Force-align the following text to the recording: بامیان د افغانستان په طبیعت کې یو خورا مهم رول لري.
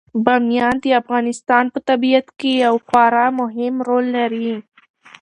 بامیان 0.25 0.75
د 0.83 0.85
افغانستان 1.01 1.65
په 1.73 1.79
طبیعت 1.89 2.27
کې 2.39 2.51
یو 2.65 2.75
خورا 2.87 3.27
مهم 3.39 3.75
رول 3.87 4.05
لري. 4.17 4.51